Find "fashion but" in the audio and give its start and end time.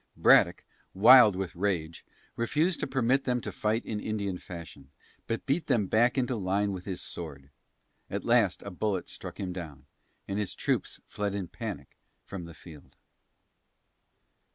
4.39-5.45